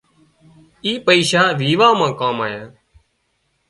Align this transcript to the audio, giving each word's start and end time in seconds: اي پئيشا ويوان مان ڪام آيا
اي 0.83 0.91
پئيشا 1.05 1.43
ويوان 1.59 1.93
مان 1.99 2.11
ڪام 2.19 2.37
آيا 2.45 2.63